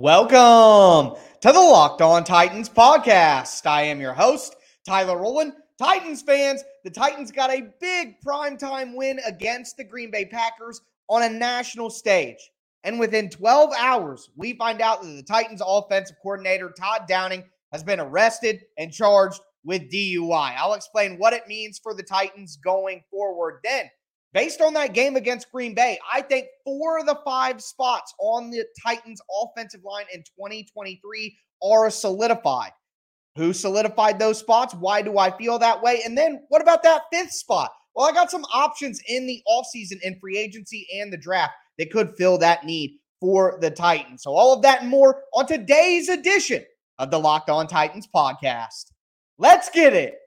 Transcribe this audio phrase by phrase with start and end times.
[0.00, 3.66] Welcome to the Locked On Titans podcast.
[3.66, 5.52] I am your host, Tyler Rowland.
[5.78, 10.80] Titans fans, the Titans got a big primetime win against the Green Bay Packers
[11.10, 12.38] on a national stage.
[12.82, 17.84] And within 12 hours, we find out that the Titans offensive coordinator, Todd Downing, has
[17.84, 20.54] been arrested and charged with DUI.
[20.56, 23.60] I'll explain what it means for the Titans going forward.
[23.62, 23.90] Then,
[24.32, 28.50] based on that game against Green Bay, I think four of the five spots on
[28.50, 32.72] the Titans offensive line in 2023 are solidified.
[33.36, 34.74] Who solidified those spots?
[34.74, 36.02] Why do I feel that way?
[36.04, 37.70] And then what about that fifth spot?
[37.94, 41.90] Well, I got some options in the offseason in free agency and the draft that
[41.90, 44.22] could fill that need for the Titans.
[44.22, 46.64] So, all of that and more on today's edition
[46.98, 48.92] of the Locked On Titans podcast.
[49.38, 50.18] Let's get it.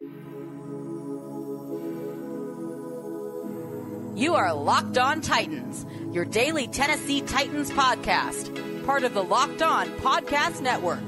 [4.15, 9.87] You are Locked On Titans, your daily Tennessee Titans podcast, part of the Locked On
[9.97, 11.01] Podcast Network.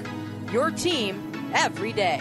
[0.51, 2.19] Your team every day.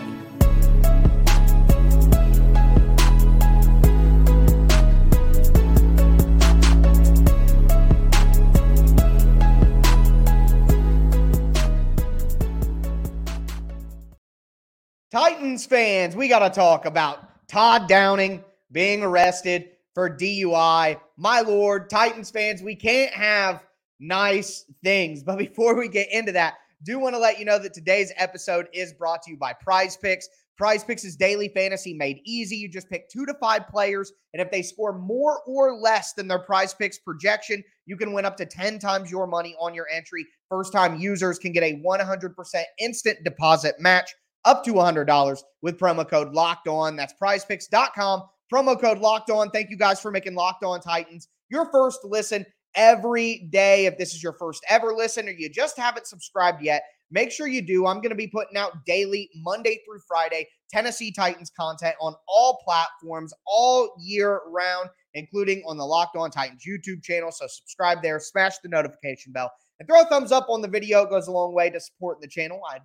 [15.11, 20.99] Titans fans, we got to talk about Todd Downing being arrested for DUI.
[21.17, 23.65] My lord, Titans fans, we can't have
[24.01, 25.23] nice things.
[25.27, 28.67] But before we get into that, do want to let you know that today's episode
[28.75, 30.29] is brought to you by Prize Picks.
[30.57, 32.57] Prize Picks is daily fantasy made easy.
[32.57, 36.29] You just pick two to five players, and if they score more or less than
[36.29, 39.89] their Prize Picks projection, you can win up to 10 times your money on your
[39.91, 40.27] entry.
[40.49, 44.15] First time users can get a 100% instant deposit match
[44.45, 46.97] up to $100 with promo code locked on.
[46.97, 48.23] That's prizepicks.com.
[48.53, 49.51] Promo code locked on.
[49.51, 53.87] Thank you guys for making Locked On Titans your first listen every day.
[53.87, 57.47] If this is your first ever listen or you just haven't subscribed yet, make sure
[57.47, 57.87] you do.
[57.87, 62.61] I'm going to be putting out daily, Monday through Friday, Tennessee Titans content on all
[62.65, 67.31] platforms all year round, including on the Locked On Titans YouTube channel.
[67.31, 71.03] So subscribe there, smash the notification bell, and throw a thumbs up on the video.
[71.03, 72.61] It goes a long way to supporting the channel.
[72.69, 72.79] I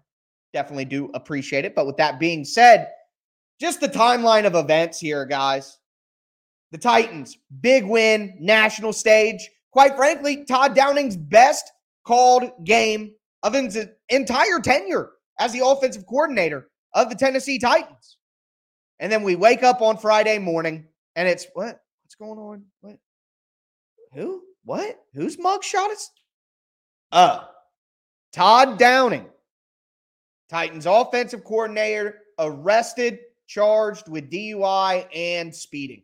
[0.53, 1.75] definitely do appreciate it.
[1.75, 2.91] But with that being said,
[3.59, 5.77] just the timeline of events here, guys.
[6.71, 9.49] The Titans, big win, national stage.
[9.71, 11.71] Quite frankly, Todd Downing's best
[12.05, 13.77] called game of his
[14.09, 18.17] entire tenure as the offensive coordinator of the Tennessee Titans.
[18.99, 21.79] And then we wake up on Friday morning and it's what?
[22.03, 22.63] What's going on?
[22.81, 22.97] What?
[24.13, 24.43] Who?
[24.63, 24.99] What?
[25.13, 26.09] Whose mugshot is?
[27.11, 27.45] Uh,
[28.31, 29.25] Todd Downing,
[30.49, 36.03] Titans offensive coordinator, arrested, charged with DUI and speeding.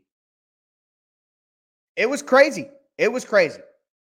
[1.96, 2.70] It was crazy.
[2.98, 3.62] It was crazy.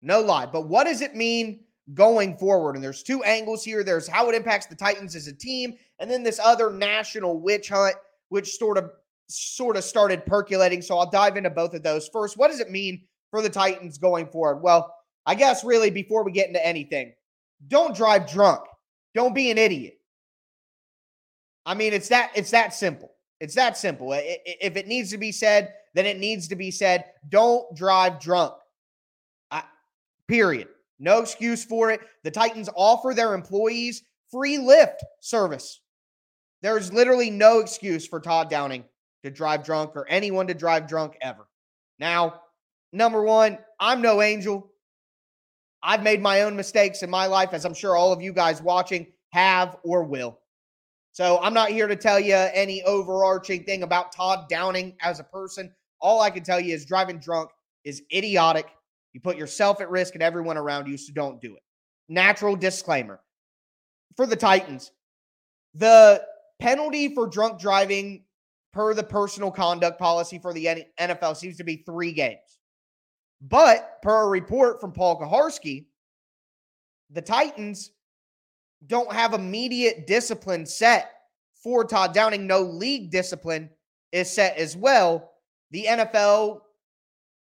[0.01, 0.47] No lie.
[0.47, 1.59] But what does it mean
[1.94, 2.75] going forward?
[2.75, 3.84] And there's two angles here.
[3.84, 7.69] There's how it impacts the Titans as a team, and then this other national witch
[7.69, 7.95] hunt,
[8.29, 8.91] which sort of
[9.28, 10.81] sort of started percolating.
[10.81, 12.09] So I'll dive into both of those.
[12.11, 14.63] First, what does it mean for the Titans going forward?
[14.63, 14.94] Well,
[15.28, 17.13] I guess really before we get into anything,
[17.67, 18.61] don't drive drunk.
[19.13, 20.00] Don't be an idiot.
[21.67, 23.11] I mean, it's that it's that simple.
[23.40, 24.12] It's that simple.
[24.14, 27.06] If it needs to be said, then it needs to be said.
[27.30, 28.54] Don't drive drunk.
[29.50, 29.64] I,
[30.28, 30.68] period.
[31.00, 32.02] No excuse for it.
[32.24, 35.80] The Titans offer their employees free Lyft service.
[36.62, 38.84] There's literally no excuse for Todd Downing
[39.24, 41.48] to drive drunk or anyone to drive drunk ever.
[42.00, 42.42] Now,
[42.92, 44.70] number one, I'm no angel.
[45.82, 48.62] I've made my own mistakes in my life, as I'm sure all of you guys
[48.62, 50.39] watching have or will.
[51.19, 55.24] So I'm not here to tell you any overarching thing about Todd Downing as a
[55.25, 55.69] person.
[56.00, 57.50] All I can tell you is driving drunk
[57.84, 58.68] is idiotic.
[59.12, 61.62] You put yourself at risk and everyone around you, so don't do it.
[62.08, 63.19] Natural disclaimer
[64.16, 64.94] for the Titans
[65.74, 66.24] the
[66.62, 68.24] penalty for drunk driving
[68.72, 72.59] per the personal conduct policy for the NFL seems to be three games.
[73.41, 75.88] But per a report from Paul Kuharsky,
[77.09, 77.91] the Titans
[78.87, 81.11] don't have immediate discipline set
[81.61, 82.47] for Todd Downing.
[82.47, 83.70] No league discipline
[84.11, 85.31] is set as well.
[85.72, 86.61] The NFL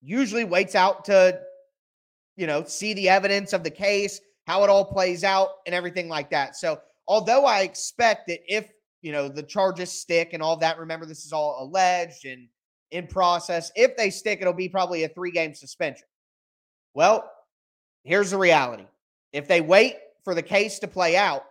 [0.03, 1.41] usually waits out to,
[2.37, 6.09] you know, see the evidence of the case, how it all plays out, and everything
[6.09, 6.57] like that.
[6.57, 8.71] So, although I expect that if,
[9.03, 12.49] you know, the charges stick and all that, remember, this is all alleged and
[12.91, 13.71] in process.
[13.77, 16.07] If they stick, it'll be probably a three game suspension.
[16.95, 17.31] Well,
[18.05, 18.85] here's the reality
[19.33, 19.97] if they wait
[20.31, 21.45] for the case to play out,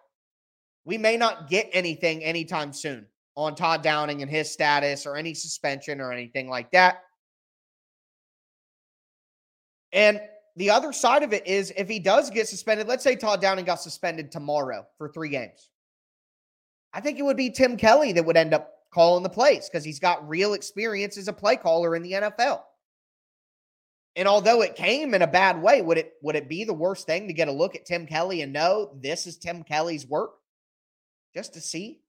[0.85, 3.05] we may not get anything anytime soon
[3.35, 7.03] on Todd Downing and his status or any suspension or anything like that.
[9.91, 10.21] And
[10.55, 13.65] the other side of it is if he does get suspended, let's say Todd Downing
[13.65, 15.71] got suspended tomorrow for three games.
[16.93, 19.83] I think it would be Tim Kelly that would end up calling the plays because
[19.83, 22.61] he's got real experience as a play caller in the NFL.
[24.19, 27.07] And although it came in a bad way, would it would it be the worst
[27.07, 30.31] thing to get a look at Tim Kelly and know this is Tim Kelly's work?
[31.33, 32.01] Just to see?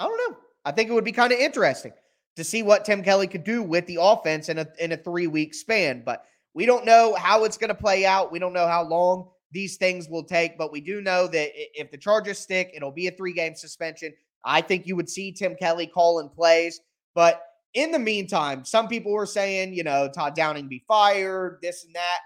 [0.00, 0.36] I don't know.
[0.64, 1.92] I think it would be kind of interesting
[2.34, 5.54] to see what Tim Kelly could do with the offense in a in a 3-week
[5.54, 8.32] span, but we don't know how it's going to play out.
[8.32, 11.92] We don't know how long these things will take, but we do know that if
[11.92, 14.12] the charges stick, it'll be a 3-game suspension.
[14.44, 16.80] I think you would see Tim Kelly calling plays,
[17.14, 21.84] but in the meantime, some people were saying, you know, Todd Downing be fired, this
[21.84, 22.18] and that.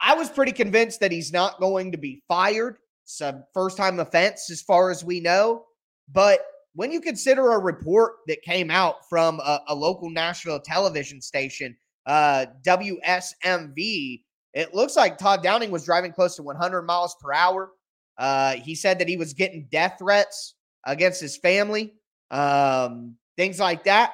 [0.00, 2.78] I was pretty convinced that he's not going to be fired.
[3.04, 5.64] It's a first time offense, as far as we know.
[6.12, 6.40] But
[6.74, 11.76] when you consider a report that came out from a, a local Nashville television station,
[12.06, 14.22] uh, WSMV,
[14.54, 17.72] it looks like Todd Downing was driving close to 100 miles per hour.
[18.16, 20.54] Uh, he said that he was getting death threats
[20.86, 21.94] against his family,
[22.30, 24.12] um, things like that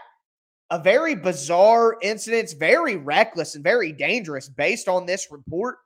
[0.75, 2.53] a very bizarre incident.
[2.59, 5.76] Very reckless and very dangerous based on this report.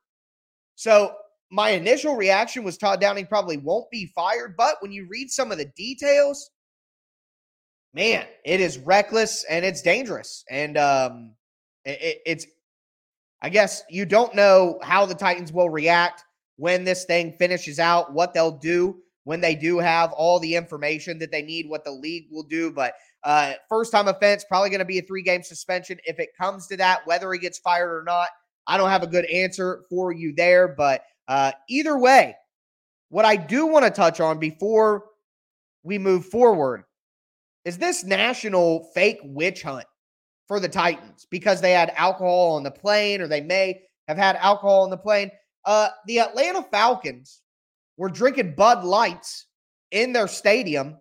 [0.77, 1.15] So,
[1.51, 4.55] my initial reaction was Todd Downing probably won't be fired.
[4.57, 6.51] But when you read some of the details,
[7.93, 10.45] man, it is reckless and it's dangerous.
[10.51, 11.35] And um,
[11.85, 12.47] it, it's,
[13.43, 16.25] I guess you don't know how the Titans will react
[16.57, 18.97] when this thing finishes out, what they'll do
[19.29, 22.71] when they do have all the information that they need, what the league will do.
[22.71, 22.95] But
[23.25, 25.99] uh, first time offense, probably going to be a three game suspension.
[26.05, 28.29] If it comes to that, whether he gets fired or not,
[28.67, 30.69] I don't have a good answer for you there.
[30.69, 32.37] But uh, either way,
[33.09, 35.05] what I do want to touch on before
[35.83, 36.85] we move forward
[37.65, 39.87] is this national fake witch hunt
[40.47, 44.37] for the Titans because they had alcohol on the plane or they may have had
[44.37, 45.31] alcohol on the plane.
[45.65, 47.43] Uh, the Atlanta Falcons
[47.97, 49.47] were drinking Bud Lights
[49.91, 50.97] in their stadium,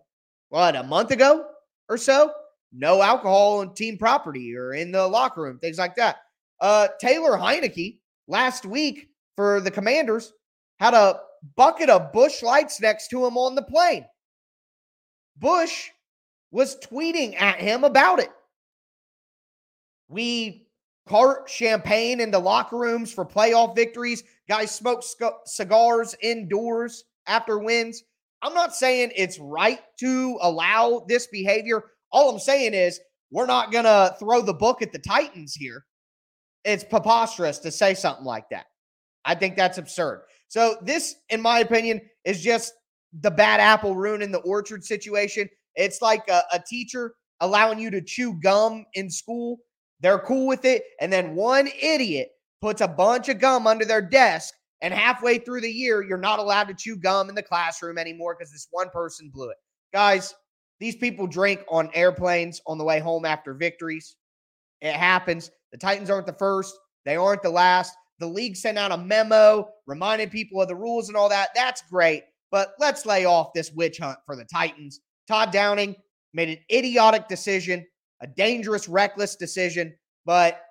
[0.50, 1.46] what, a month ago?
[1.88, 2.32] Or so,
[2.72, 6.18] no alcohol on team property or in the locker room, things like that.
[6.60, 10.32] Uh, Taylor Heinicke last week for the Commanders
[10.78, 11.20] had a
[11.56, 14.04] bucket of Busch Lights next to him on the plane.
[15.38, 15.88] Busch
[16.50, 18.30] was tweeting at him about it.
[20.08, 20.66] We
[21.06, 24.24] cart champagne into locker rooms for playoff victories.
[24.48, 28.02] Guys smoke sc- cigars indoors after wins.
[28.42, 31.84] I'm not saying it's right to allow this behavior.
[32.12, 33.00] All I'm saying is
[33.30, 35.84] we're not going to throw the book at the Titans here.
[36.64, 38.66] It's preposterous to say something like that.
[39.24, 40.22] I think that's absurd.
[40.48, 42.72] So, this, in my opinion, is just
[43.20, 45.48] the bad apple ruining the orchard situation.
[45.74, 49.58] It's like a, a teacher allowing you to chew gum in school.
[50.00, 50.84] They're cool with it.
[51.00, 52.30] And then one idiot
[52.60, 56.38] puts a bunch of gum under their desk and halfway through the year, you're not
[56.38, 59.56] allowed to chew gum in the classroom anymore because this one person blew it.
[59.92, 60.34] Guys,
[60.80, 64.16] these people drink on airplanes on the way home after victories.
[64.80, 65.50] It happens.
[65.72, 67.94] The Titans aren't the first, they aren't the last.
[68.20, 71.50] The league sent out a memo reminding people of the rules and all that.
[71.54, 72.24] That's great.
[72.50, 75.00] But let's lay off this witch hunt for the Titans.
[75.28, 75.94] Todd Downing
[76.34, 77.86] made an idiotic decision,
[78.20, 79.94] a dangerous, reckless decision,
[80.24, 80.62] but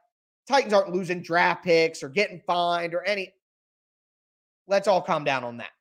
[0.47, 3.33] Titans aren't losing draft picks or getting fined or any
[4.67, 5.71] let's all calm down on that.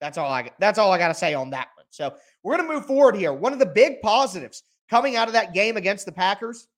[0.00, 1.86] That's all I that's all I got to say on that one.
[1.90, 3.32] So we're going to move forward here.
[3.32, 6.68] One of the big positives coming out of that game against the Packers,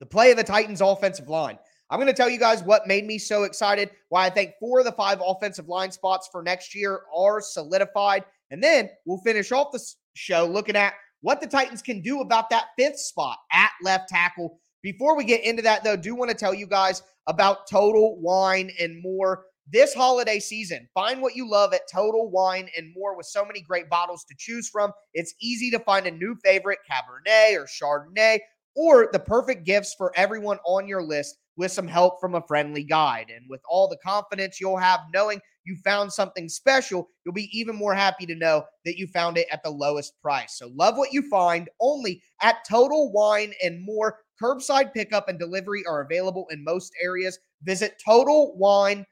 [0.00, 1.58] the play of the Titans offensive line.
[1.90, 4.78] I'm going to tell you guys what made me so excited, why I think four
[4.78, 8.24] of the five offensive line spots for next year are solidified.
[8.50, 9.84] And then we'll finish off the
[10.14, 14.60] show looking at what the Titans can do about that fifth spot at left tackle.
[14.82, 18.70] Before we get into that, though, do want to tell you guys about Total Wine
[18.78, 20.88] and More this holiday season.
[20.94, 24.34] Find what you love at Total Wine and More with so many great bottles to
[24.38, 24.92] choose from.
[25.14, 28.40] It's easy to find a new favorite, Cabernet or Chardonnay,
[28.76, 32.82] or the perfect gifts for everyone on your list with some help from a friendly
[32.82, 33.30] guide.
[33.34, 37.76] And with all the confidence you'll have knowing you found something special, you'll be even
[37.76, 40.58] more happy to know that you found it at the lowest price.
[40.58, 44.18] So love what you find only at Total Wine and More.
[44.42, 47.38] Curbside pickup and delivery are available in most areas.
[47.62, 49.06] Visit Total Wine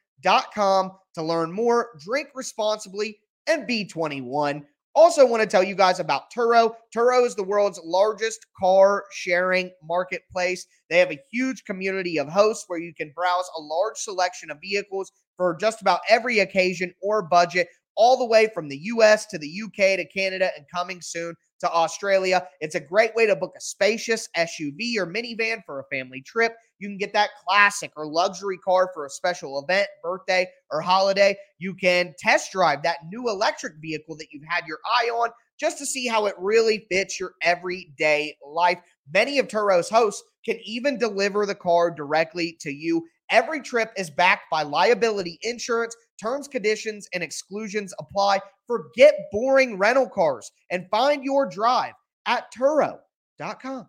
[0.55, 4.65] com to learn more, drink responsibly, and be 21.
[4.95, 6.75] Also, want to tell you guys about Turo.
[6.95, 10.67] Turo is the world's largest car sharing marketplace.
[10.91, 14.59] They have a huge community of hosts where you can browse a large selection of
[14.61, 17.69] vehicles for just about every occasion or budget.
[17.97, 21.71] All the way from the US to the UK to Canada and coming soon to
[21.71, 22.47] Australia.
[22.61, 26.55] It's a great way to book a spacious SUV or minivan for a family trip.
[26.79, 31.37] You can get that classic or luxury car for a special event, birthday, or holiday.
[31.59, 35.31] You can test drive that new electric vehicle that you've had your eye on
[35.61, 38.79] just to see how it really fits your everyday life.
[39.15, 43.07] Many of Turo's hosts can even deliver the car directly to you.
[43.31, 45.95] Every trip is backed by liability insurance.
[46.23, 48.39] Terms, conditions, and exclusions apply.
[48.69, 51.95] Forget boring rental cars and find your drive
[52.27, 53.89] at Turo.com.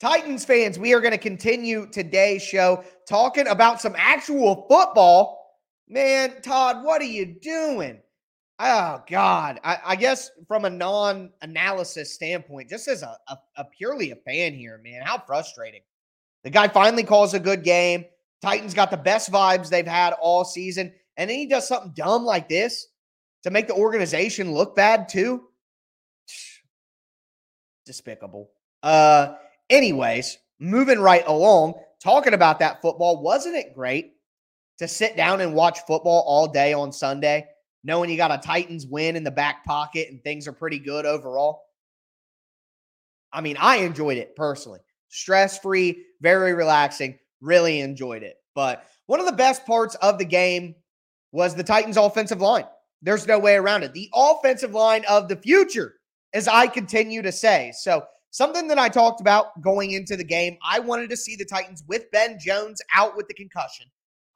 [0.00, 5.39] Titans fans, we are going to continue today's show talking about some actual football.
[5.90, 7.98] Man, Todd, what are you doing?
[8.60, 9.58] Oh, God.
[9.64, 14.16] I, I guess from a non analysis standpoint, just as a, a, a purely a
[14.16, 15.80] fan here, man, how frustrating.
[16.44, 18.04] The guy finally calls a good game.
[18.40, 20.92] Titans got the best vibes they've had all season.
[21.16, 22.86] And then he does something dumb like this
[23.42, 25.42] to make the organization look bad, too.
[27.84, 28.50] Despicable.
[28.82, 29.34] Uh,
[29.70, 34.14] Anyways, moving right along, talking about that football, wasn't it great
[34.80, 37.46] to sit down and watch football all day on Sunday,
[37.84, 41.06] knowing you got a Titans win in the back pocket and things are pretty good
[41.06, 41.62] overall?
[43.32, 44.80] I mean, I enjoyed it personally.
[45.08, 48.36] Stress free, very relaxing, really enjoyed it.
[48.54, 50.74] But one of the best parts of the game
[51.32, 52.66] was the Titans' offensive line.
[53.02, 53.92] There's no way around it.
[53.92, 55.94] The offensive line of the future,
[56.34, 57.72] as I continue to say.
[57.76, 61.44] So, Something that I talked about going into the game, I wanted to see the
[61.44, 63.86] Titans with Ben Jones out with the concussion.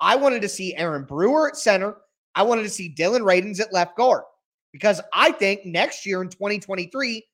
[0.05, 1.97] I wanted to see Aaron Brewer at center.
[2.35, 4.25] I wanted to see Dillon Radunz at left guard
[4.71, 7.25] because I think next year in 2023,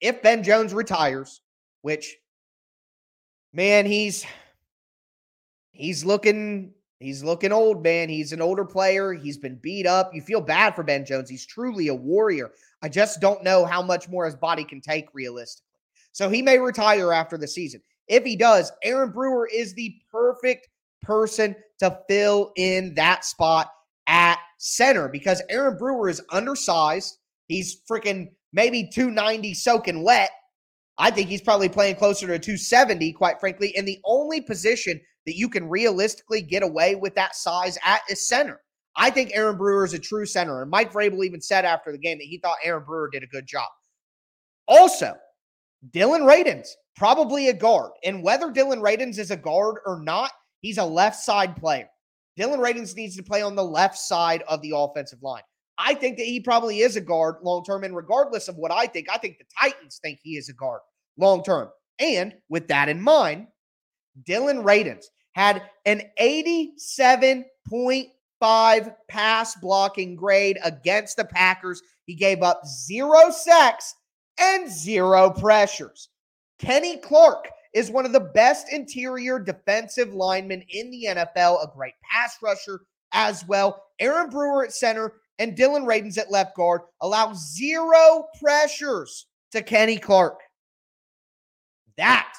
[0.00, 1.42] if Ben Jones retires,
[1.82, 2.16] which
[3.52, 4.24] man, he's
[5.72, 8.08] he's looking he's looking old, man.
[8.08, 9.12] He's an older player.
[9.12, 10.14] He's been beat up.
[10.14, 11.28] You feel bad for Ben Jones.
[11.28, 12.52] He's truly a warrior.
[12.80, 15.66] I just don't know how much more his body can take realistically.
[16.12, 17.82] So he may retire after the season.
[18.08, 20.68] If he does, Aaron Brewer is the perfect
[21.04, 23.70] person to fill in that spot
[24.06, 27.18] at center because Aaron Brewer is undersized.
[27.48, 30.30] He's freaking maybe 290 soaking wet.
[30.96, 33.76] I think he's probably playing closer to 270, quite frankly.
[33.76, 38.26] And the only position that you can realistically get away with that size at is
[38.26, 38.60] center.
[38.96, 40.62] I think Aaron Brewer is a true center.
[40.62, 43.28] And Mike Vrabel even said after the game that he thought Aaron Brewer did a
[43.28, 43.68] good job.
[44.68, 45.14] Also,
[45.90, 47.90] Dillon Radunz, probably a guard.
[48.04, 50.30] And whether Dillon Radunz is a guard or not,
[50.64, 51.88] he's a left side player.
[52.36, 55.42] Dillon Radunz needs to play on the left side of the offensive line.
[55.76, 57.84] I think that he probably is a guard long term.
[57.84, 60.80] And regardless of what I think, I think the Titans think he is a guard
[61.18, 61.68] long term.
[61.98, 63.48] And with that in mind,
[64.24, 71.82] Dillon Radunz had an 87.5 pass blocking grade against the Packers.
[72.06, 73.94] He gave up zero sacks
[74.38, 76.08] and zero pressures.
[76.58, 81.94] Kenny Clark is one of the best interior defensive linemen in the NFL, a great
[82.02, 83.84] pass rusher as well.
[83.98, 89.98] Aaron Brewer at center and Dillon Radunz at left guard allow zero pressures to Kenny
[89.98, 90.38] Clark.
[91.96, 92.32] That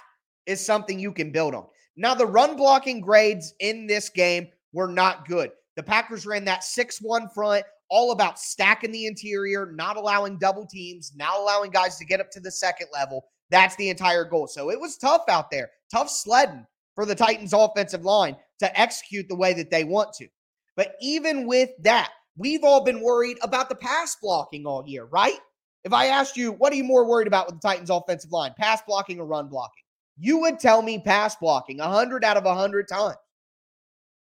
[0.45, 1.65] is something you can build on.
[1.97, 5.51] Now, the run blocking grades in this game were not good.
[5.75, 10.65] The Packers ran that 6 1 front all about stacking the interior, not allowing double
[10.65, 13.25] teams, not allowing guys to get up to the second level.
[13.49, 14.47] That's the entire goal.
[14.47, 19.27] So it was tough out there, tough sledding for the Titans offensive line to execute
[19.27, 20.27] the way that they want to.
[20.75, 25.39] But even with that, we've all been worried about the pass blocking all year, right?
[25.83, 28.53] If I asked you, what are you more worried about with the Titans offensive line,
[28.57, 29.83] pass blocking or run blocking?
[30.17, 33.17] You would tell me pass blocking 100 out of 100 times.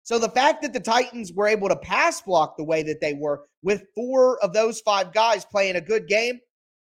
[0.04, 3.14] So the fact that the Titans were able to pass block the way that they
[3.14, 6.40] were with four of those five guys playing a good game,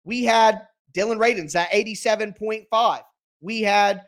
[0.03, 0.61] we had
[0.97, 3.01] Dillon Radunz at 87.5.
[3.39, 4.01] We had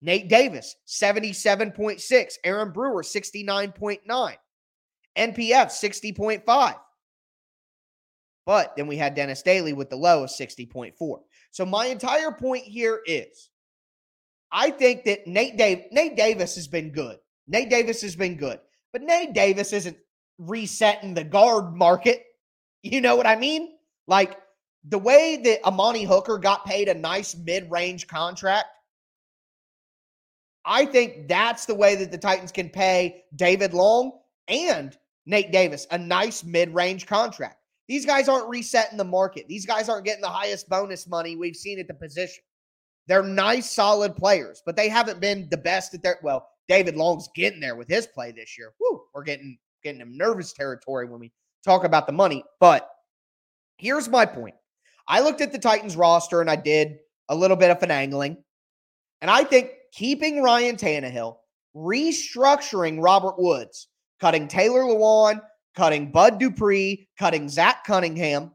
[0.00, 2.34] Nate Davis, 77.6.
[2.44, 4.36] Aaron Brewer, 69.9.
[5.18, 6.74] NPF, 60.5.
[8.46, 11.18] But then we had Dennis Daly with the low of 60.4.
[11.50, 13.50] So my entire point here is
[14.50, 17.18] I think that Nate, Dave, Nate Davis has been good.
[17.48, 18.60] Nate Davis has been good,
[18.94, 19.98] but Nate Davis isn't
[20.38, 22.24] resetting the guard market.
[22.82, 23.74] You know what I mean?
[24.06, 24.38] Like
[24.88, 28.66] the way that Amani Hooker got paid a nice mid range contract,
[30.64, 34.12] I think that's the way that the Titans can pay David Long
[34.48, 34.96] and
[35.26, 37.56] Nate Davis a nice mid range contract.
[37.88, 39.48] These guys aren't resetting the market.
[39.48, 42.42] These guys aren't getting the highest bonus money we've seen at the position.
[43.08, 46.18] They're nice, solid players, but they haven't been the best at their.
[46.22, 48.72] Well, David Long's getting there with his play this year.
[48.80, 51.32] Woo, we're getting getting him nervous territory when we
[51.64, 52.44] talk about the money.
[52.60, 52.88] But
[53.76, 54.54] here's my point.
[55.10, 58.36] I looked at the Titans roster and I did a little bit of finagling.
[59.20, 61.36] And I think keeping Ryan Tannehill,
[61.74, 63.88] restructuring Robert Woods,
[64.20, 65.40] cutting Taylor Lewan,
[65.74, 68.52] cutting Bud Dupree, cutting Zach Cunningham,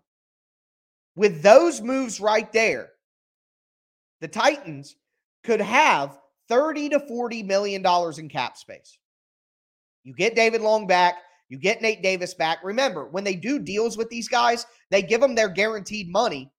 [1.18, 2.90] with those moves right there,
[4.22, 4.96] the Titans
[5.44, 8.98] could have 30 to 40 million dollars in cap space.
[10.06, 11.16] You get David Long back,
[11.50, 12.60] you get Nate Davis back.
[12.64, 16.52] Remember, when they do deals with these guys, they give them their guaranteed money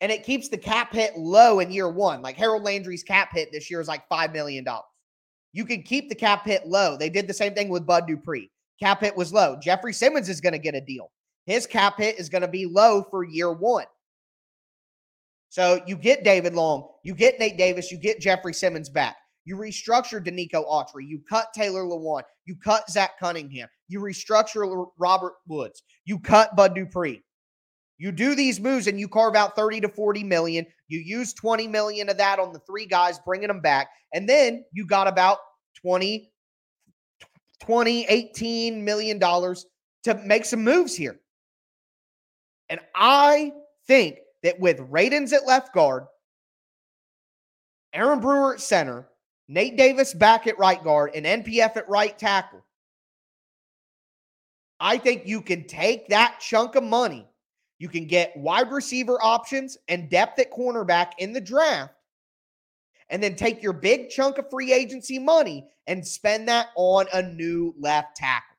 [0.00, 2.22] and it keeps the cap hit low in year one.
[2.22, 4.64] Like Harold Landry's cap hit this year is like $5 million.
[5.52, 6.96] You can keep the cap hit low.
[6.96, 8.50] They did the same thing with Bud Dupree.
[8.80, 9.56] Cap hit was low.
[9.60, 11.10] Jeffrey Simmons is going to get a deal.
[11.46, 13.86] His cap hit is going to be low for year one.
[15.48, 19.16] So you get David Long, you get Nate Davis, you get Jeffrey Simmons back.
[19.48, 21.08] You restructure Denico Autry.
[21.08, 22.20] You cut Taylor Lewan.
[22.44, 23.66] You cut Zach Cunningham.
[23.88, 25.82] You restructure Robert Woods.
[26.04, 27.22] You cut Bud Dupree.
[27.96, 30.66] You do these moves and you carve out 30 to 40 million.
[30.88, 33.88] You use 20 million of that on the three guys, bringing them back.
[34.12, 35.38] And then you got about
[35.80, 36.30] 20,
[37.60, 39.64] 20, 18 million dollars
[40.02, 41.18] to make some moves here.
[42.68, 43.52] And I
[43.86, 46.04] think that with Radunz at left guard,
[47.94, 49.08] Aaron Brewer at center,
[49.48, 52.64] Nate Davis back at right guard, and NPF at right tackle,
[54.78, 57.26] I think you can take that chunk of money
[57.78, 61.94] you can get wide receiver options and depth at cornerback in the draft,
[63.08, 67.22] and then take your big chunk of free agency money and spend that on a
[67.22, 68.56] new left tackle.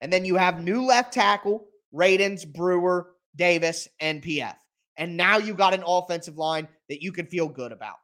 [0.00, 4.56] And then you have new left tackle, Radunz, Brewer, Davis, NPF.
[4.96, 7.96] And now you've got an offensive line that you can feel good about.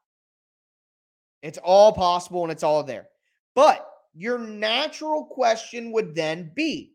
[1.42, 3.08] It's all possible and it's all there.
[3.54, 6.90] But your natural question would then be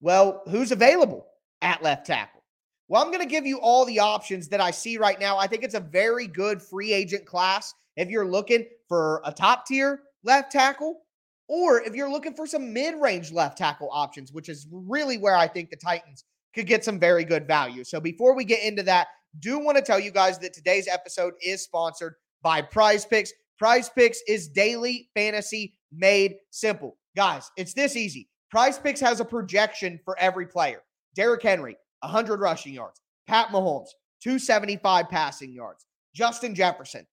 [0.00, 1.26] well, who's available?
[1.62, 2.42] at left tackle?
[2.88, 5.38] Well, I'm going to give you all the options that I see right now.
[5.38, 9.64] I think it's a very good free agent class if you're looking for a top
[9.66, 11.00] tier left tackle
[11.48, 15.36] or if you're looking for some mid range left tackle options, which is really where
[15.36, 17.84] I think the Titans could get some very good value.
[17.84, 21.32] So before we get into that, do want to tell you guys that today's episode
[21.42, 23.32] is sponsored by Prize Picks.
[23.62, 26.98] Prize Picks is daily fantasy made simple.
[27.14, 28.28] Guys, it's this easy.
[28.50, 30.82] Prize Picks has a projection for every player.
[31.14, 33.00] Derrick Henry, 100 rushing yards.
[33.28, 33.86] Pat Mahomes,
[34.20, 35.86] 275 passing yards.
[36.12, 37.06] Justin Jefferson,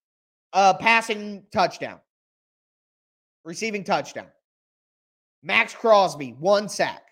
[0.53, 1.99] a passing touchdown,
[3.45, 4.29] receiving touchdown.
[5.43, 7.03] Maxx Crosby, one sack.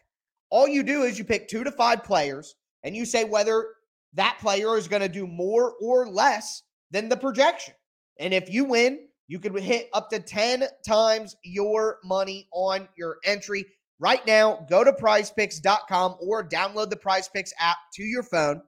[0.50, 3.68] All you do is you pick two to five players and you say whether
[4.16, 7.76] that player is going to do more or less than the projection.
[8.20, 13.18] And if you win, you can hit up to 10 times your money on your
[13.26, 13.66] entry.
[14.00, 18.62] Right now, go to prizepicks.com or download the prizepicks app to your phone.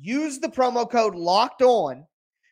[0.00, 2.06] Use the promo code locked on.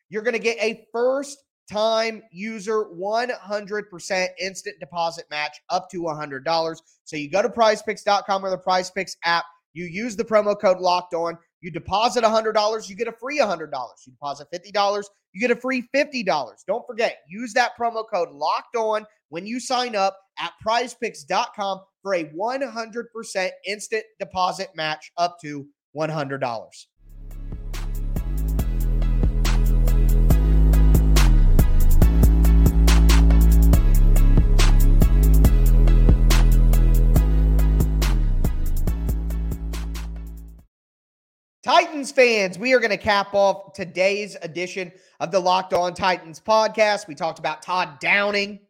[0.09, 1.38] You're going to get a first
[1.70, 6.76] time user 100% instant deposit match up to $100.
[7.05, 9.44] So you go to prizepicks.com or the prizepicks app.
[9.72, 11.38] You use the promo code locked on.
[11.61, 13.70] You deposit $100, you get a free $100.
[14.07, 16.25] You deposit $50, you get a free $50.
[16.66, 22.14] Don't forget, use that promo code locked on when you sign up at prizepicks.com for
[22.14, 26.87] a 100% instant deposit match up to $100.
[41.62, 46.40] Titans fans, we are going to cap off today's edition of the Locked On Titans
[46.40, 47.07] podcast.
[47.07, 48.61] We talked about Todd Downing,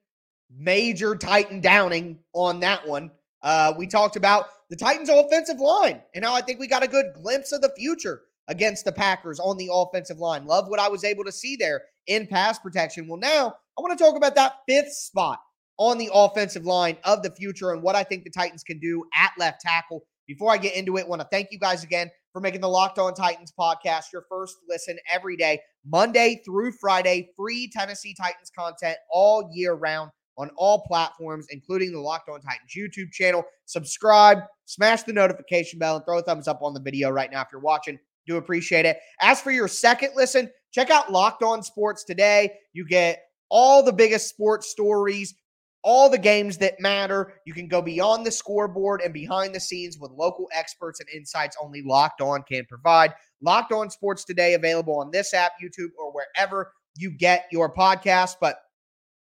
[0.52, 3.12] major Titan Downing on that one.
[3.44, 6.88] Uh, we talked about the Titans' offensive line and how I think we got a
[6.88, 10.44] good glimpse of the future against the Packers on the offensive line.
[10.44, 13.06] Love what I was able to see there in pass protection.
[13.06, 15.38] Well, now I want to talk about that fifth spot
[15.78, 19.04] on the offensive line of the future and what I think the Titans can do
[19.14, 20.02] at left tackle.
[20.26, 22.68] Before I get into it, I want to thank you guys again for making the
[22.68, 28.50] Locked On Titans podcast your first listen every day, Monday through Friday, free Tennessee Titans
[28.56, 33.44] content all year round on all platforms, including the Locked On Titans YouTube channel.
[33.66, 37.42] Subscribe, smash the notification bell, and throw a thumbs up on the video right now
[37.42, 37.98] if you're watching.
[38.26, 38.98] Do appreciate it.
[39.20, 42.52] As for your second listen, check out Locked On Sports today.
[42.72, 45.34] You get all the biggest sports stories
[45.82, 47.34] all the games that matter.
[47.44, 51.56] You can go beyond the scoreboard and behind the scenes with local experts and insights
[51.62, 53.14] only Locked On can provide.
[53.40, 58.36] Locked On Sports Today available on this app, YouTube, or wherever you get your podcast.
[58.40, 58.56] But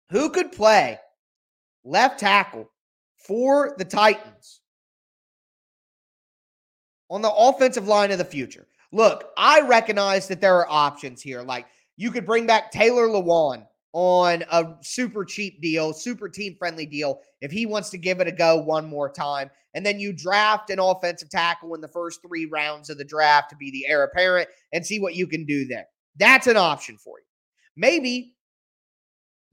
[0.09, 0.99] who could play
[1.83, 2.69] left tackle
[3.17, 4.61] for the Titans
[7.09, 8.67] on the offensive line of the future?
[8.91, 11.43] Look, I recognize that there are options here.
[11.43, 16.85] Like you could bring back Taylor Lewan on a super cheap deal, super team friendly
[16.85, 19.49] deal, if he wants to give it a go one more time.
[19.73, 23.49] And then you draft an offensive tackle in the first three rounds of the draft
[23.51, 25.85] to be the heir apparent and see what you can do there.
[26.17, 27.25] That's an option for you.
[27.75, 28.35] Maybe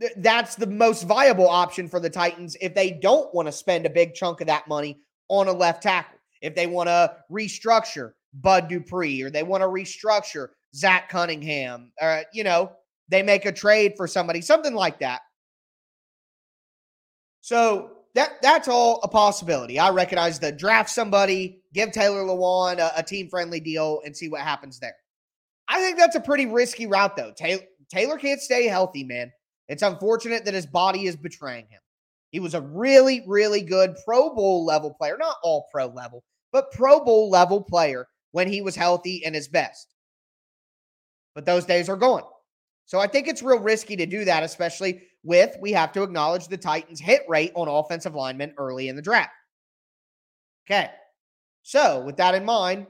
[0.00, 3.86] th- that's the most viable option for the Titans if they don't want to spend
[3.86, 6.18] a big chunk of that money on a left tackle.
[6.42, 12.24] If they want to restructure Bud Dupree or they want to restructure Zach Cunningham, or,
[12.32, 12.72] you know,
[13.08, 15.22] they make a trade for somebody, something like that.
[17.40, 19.78] So that that's all a possibility.
[19.78, 24.28] I recognize the draft somebody, give Taylor Lewan a, a team friendly deal, and see
[24.28, 24.96] what happens there.
[25.68, 27.32] I think that's a pretty risky route, though.
[27.36, 29.32] Taylor, Taylor can't stay healthy, man.
[29.68, 31.80] It's unfortunate that his body is betraying him.
[32.30, 36.72] He was a really, really good Pro Bowl level player, not all pro level, but
[36.72, 39.94] Pro Bowl level player when he was healthy and his best.
[41.34, 42.22] But those days are gone.
[42.86, 46.48] So I think it's real risky to do that, especially with we have to acknowledge
[46.48, 49.30] the Titans' hit rate on offensive linemen early in the draft.
[50.66, 50.90] Okay.
[51.62, 52.86] So with that in mind,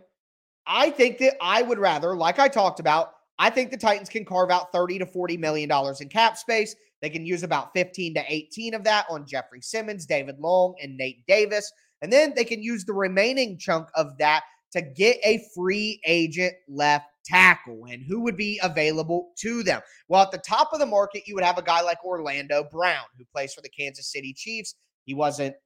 [0.67, 4.25] I think that I would rather, like I talked about, I think the Titans can
[4.25, 6.75] carve out 30 to 40 million dollars in cap space.
[7.01, 10.97] They can use about 15 to 18 of that on Jeffrey Simmons, David Long, and
[10.97, 11.71] Nate Davis.
[12.03, 16.55] And then they can use the remaining chunk of that to get a free agent
[16.69, 19.81] left tackle and who would be available to them.
[20.09, 23.05] Well, at the top of the market, you would have a guy like Orlando Brown,
[23.19, 24.75] who plays for the Kansas City Chiefs.
[25.05, 25.57] He wasn't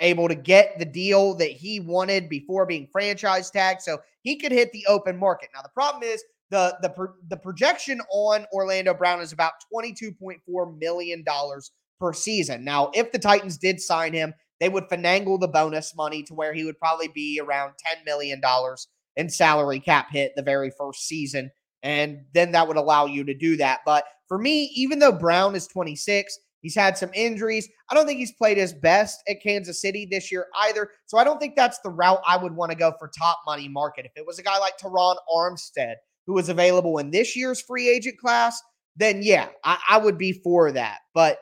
[0.00, 4.52] able to get the deal that he wanted before being franchise tagged, so he could
[4.52, 5.50] hit the open market.
[5.54, 6.92] Now, the problem is the the
[7.28, 12.64] the projection on Orlando Brown is about twenty two point four million dollars per season.
[12.64, 16.52] Now, if the Titans did sign him, they would finagle the bonus money to where
[16.52, 21.06] he would probably be around ten million dollars in salary cap hit the very first
[21.06, 21.50] season.
[21.82, 23.80] And then that would allow you to do that.
[23.84, 27.68] But for me, even though Brown is 26, he's had some injuries.
[27.90, 30.90] I don't think he's played his best at Kansas City this year either.
[31.06, 33.68] So I don't think that's the route I would want to go for top money
[33.68, 34.04] market.
[34.04, 35.94] If it was a guy like Terron Armstead,
[36.26, 38.60] who was available in this year's free agent class,
[38.96, 40.98] then yeah, I, I would be for that.
[41.14, 41.38] But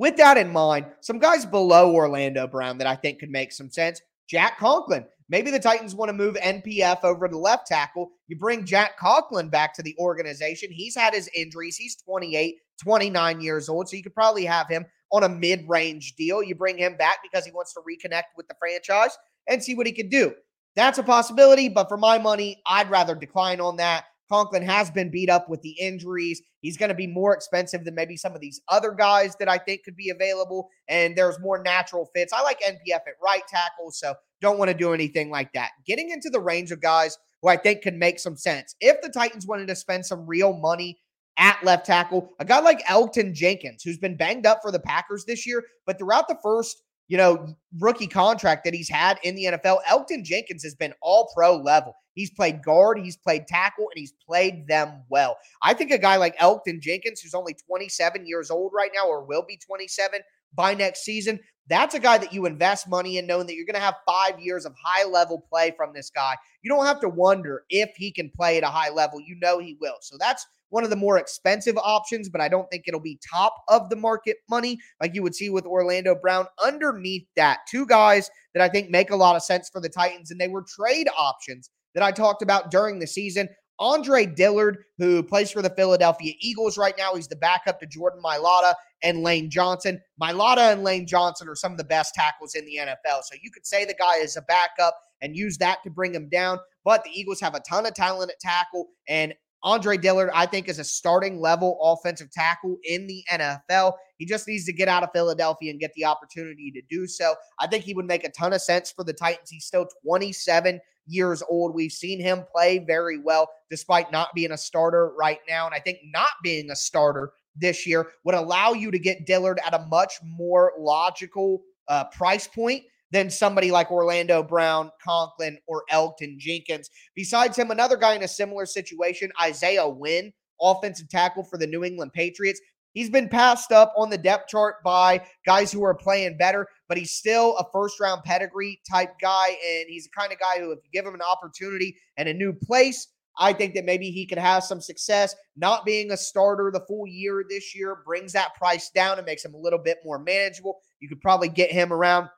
[0.00, 3.68] with that in mind, some guys below Orlando Brown that I think could make some
[3.68, 4.00] sense.
[4.30, 5.04] Jack Conklin.
[5.28, 8.10] Maybe the Titans want to move NPF over to left tackle.
[8.26, 10.72] You bring Jack Conklin back to the organization.
[10.72, 11.76] He's had his injuries.
[11.76, 13.90] He's 28, 29 years old.
[13.90, 16.42] So you could probably have him on a mid range deal.
[16.42, 19.16] You bring him back because he wants to reconnect with the franchise
[19.48, 20.32] and see what he can do.
[20.76, 21.68] That's a possibility.
[21.68, 24.04] But for my money, I'd rather decline on that.
[24.30, 26.40] Conklin has been beat up with the injuries.
[26.60, 29.58] He's going to be more expensive than maybe some of these other guys that I
[29.58, 30.68] think could be available.
[30.88, 32.32] And there's more natural fits.
[32.32, 35.70] I like NPF at right tackle, so don't want to do anything like that.
[35.86, 38.76] Getting into the range of guys who I think could make some sense.
[38.80, 41.00] If the Titans wanted to spend some real money
[41.36, 45.24] at left tackle, a guy like Elgton Jenkins, who's been banged up for the Packers
[45.24, 47.44] this year, but throughout the first you know,
[47.80, 49.78] rookie contract that he's had in the NFL.
[49.90, 51.96] Elgton Jenkins has been all pro level.
[52.14, 55.36] He's played guard, he's played tackle, and he's played them well.
[55.60, 59.24] I think a guy like Elgton Jenkins, who's only 27 years old right now, or
[59.24, 60.20] will be 27
[60.54, 63.74] by next season, that's a guy that you invest money in, knowing that you're going
[63.74, 66.36] to have five years of high level play from this guy.
[66.62, 69.20] You don't have to wonder if he can play at a high level.
[69.20, 69.96] You know he will.
[70.00, 73.54] So that's one of the more expensive options, but I don't think it'll be top
[73.68, 76.46] of the market money like you would see with Orlando Brown.
[76.62, 80.30] Underneath that, two guys that I think make a lot of sense for the Titans,
[80.30, 83.48] and they were trade options that I talked about during the season.
[83.80, 88.20] Andre Dillard, who plays for the Philadelphia Eagles right now, he's the backup to Jordan
[88.22, 90.00] Mailata and Lane Johnson.
[90.22, 93.22] Mailata and Lane Johnson are some of the best tackles in the NFL.
[93.22, 96.28] So you could say the guy is a backup and use that to bring him
[96.28, 96.58] down.
[96.84, 100.68] But the Eagles have a ton of talent at tackle, and Andre Dillard, I think,
[100.68, 103.94] is a starting level offensive tackle in the NFL.
[104.16, 107.34] He just needs to get out of Philadelphia and get the opportunity to do so.
[107.58, 109.50] I think he would make a ton of sense for the Titans.
[109.50, 111.74] He's still 27 years old.
[111.74, 115.66] We've seen him play very well despite not being a starter right now.
[115.66, 119.60] And I think not being a starter this year would allow you to get Dillard
[119.64, 125.84] at a much more logical uh, price point than somebody like Orlando Brown, Conklin, or
[125.90, 126.90] Elgton Jenkins.
[127.14, 131.84] Besides him, another guy in a similar situation, Isaiah Wynn, offensive tackle for the New
[131.84, 132.60] England Patriots.
[132.92, 136.98] He's been passed up on the depth chart by guys who are playing better, but
[136.98, 139.48] he's still a first round pedigree type guy.
[139.48, 142.34] And he's the kind of guy who, if you give him an opportunity and a
[142.34, 143.06] new place,
[143.38, 145.34] I think that maybe he could have some success.
[145.56, 149.44] Not being a starter the full year this year brings that price down and makes
[149.44, 150.80] him a little bit more manageable.
[150.98, 152.28] You could probably get him around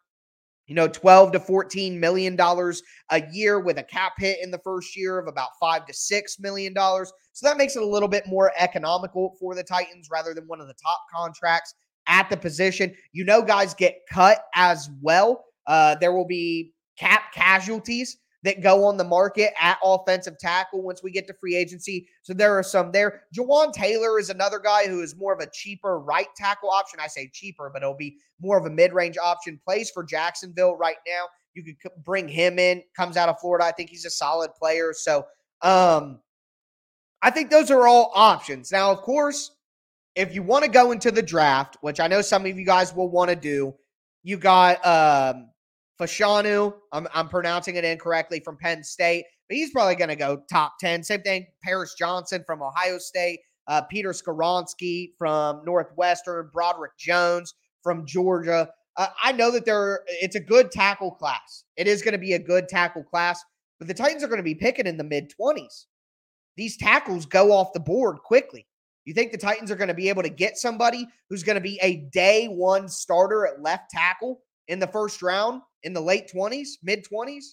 [0.67, 4.61] you know 12 to 14 million dollars a year with a cap hit in the
[4.65, 7.13] first year of about 5 to 6 million dollars.
[7.33, 10.61] So that makes it a little bit more economical for the titans rather than one
[10.61, 11.75] of the top contracts
[12.07, 12.95] at the position.
[13.13, 15.45] You know guys get cut as well.
[15.67, 21.03] Uh, there will be cap casualties that go on the market at offensive tackle once
[21.03, 22.09] we get to free agency.
[22.23, 23.23] So there are some there.
[23.37, 26.99] Jawaan Taylor is another guy who is more of a cheaper right tackle option.
[27.01, 29.61] I say cheaper, but it'll be more of a mid range option.
[29.65, 31.27] Plays for Jacksonville right now.
[31.55, 33.65] You could bring him in, comes out of Florida.
[33.65, 34.93] I think he's a solid player.
[34.93, 35.27] So
[35.61, 36.19] um,
[37.21, 38.73] I think those are all options.
[38.73, 39.53] Now, of course,
[40.17, 42.95] if you want to go into the draft, which I know some of you guys
[42.95, 43.75] will want to do,
[44.23, 45.51] you got um,
[46.03, 50.43] Fashanu, I'm, I'm pronouncing it incorrectly from Penn State, but he's probably going to go
[50.51, 51.05] top 10.
[51.05, 58.05] Same thing, Paris Johnson from Ohio State, uh, Peter Skoronski from Northwestern, Broderick Jones from
[58.05, 58.69] Georgia.
[58.97, 61.65] Uh, I know that there it's a good tackle class.
[61.77, 63.43] It is going to be a good tackle class,
[63.79, 65.85] but the Titans are going to be picking in the mid 20s.
[66.57, 68.67] These tackles go off the board quickly.
[69.05, 71.63] You think the Titans are going to be able to get somebody who's going to
[71.63, 74.41] be a day one starter at left tackle
[74.73, 77.45] in the first round in the late 20s, mid 20s,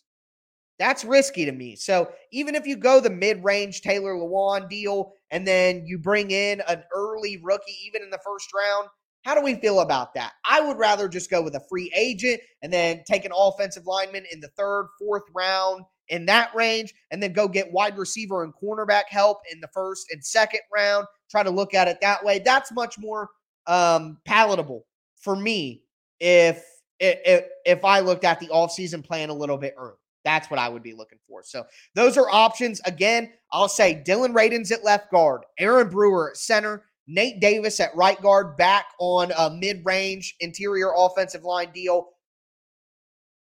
[0.80, 1.76] that's risky to me.
[1.76, 6.32] So even if you go the mid range Taylor Lewan deal and then you bring
[6.32, 8.88] in an early rookie, even in the first round,
[9.26, 10.32] how do we feel about that?
[10.50, 14.24] I would rather just go with a free agent and then take an offensive lineman
[14.32, 18.54] in the third, fourth round in that range, and then go get wide receiver and
[18.56, 21.06] cornerback help in the first and second round.
[21.30, 22.40] Try to look at it that way.
[22.40, 23.30] That's much more
[23.68, 24.86] um, palatable
[25.18, 25.84] for me
[26.22, 26.64] if
[27.00, 29.96] if, if I looked at the offseason plan a little bit early.
[30.26, 31.44] That's what I would be looking for.
[31.44, 32.82] So those are options.
[32.86, 37.96] Again, I'll say Dillon Radunz at left guard, Aaron Brewer at center, Nate Davis at
[37.96, 42.10] right guard, back on a mid range interior offensive line deal.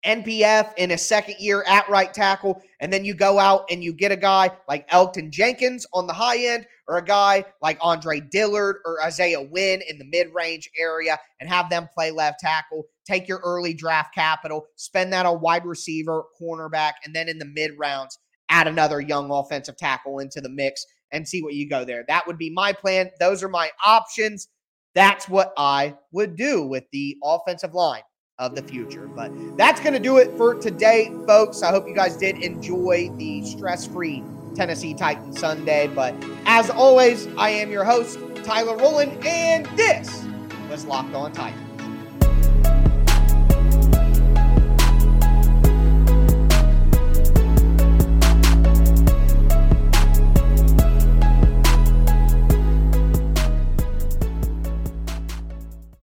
[0.07, 3.91] NPF in a second year at right tackle, and then you go out and you
[3.91, 8.21] get a guy like Elgton Jenkins on the high end, or a guy like Andre
[8.21, 12.85] Dillard or Isaiah Wynn in the mid range area, and have them play left tackle.
[13.05, 17.45] Take your early draft capital, spend that on wide receiver, cornerback, and then in the
[17.45, 18.17] mid rounds,
[18.47, 22.05] add another young offensive tackle into the mix and see what you go there.
[22.07, 23.11] That would be my plan.
[23.19, 24.47] Those are my options.
[24.95, 28.03] That's what I would do with the offensive line
[28.39, 29.07] of the future.
[29.07, 31.63] But that's going to do it for today, folks.
[31.63, 34.23] I hope you guys did enjoy the stress free
[34.55, 35.87] Tennessee Titans Sunday.
[35.87, 36.13] But
[36.45, 40.23] as always, I am your host, Tyler Rowland, and this
[40.69, 41.66] was Locked On Titans.